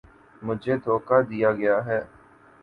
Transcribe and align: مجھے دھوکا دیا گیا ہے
مجھے 0.41 0.73
دھوکا 0.83 1.17
دیا 1.29 1.49
گیا 1.53 1.77
ہے 1.85 1.99